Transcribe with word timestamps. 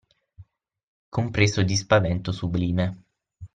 Compreso 1.11 1.61
di 1.61 1.75
spavento 1.77 2.31
sublime 2.31 3.03